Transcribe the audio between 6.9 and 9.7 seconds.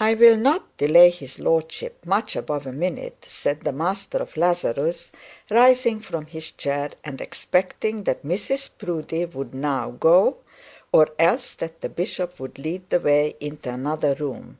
and expecting that Mrs Proudie would